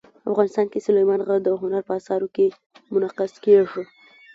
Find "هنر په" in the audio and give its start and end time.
1.61-1.93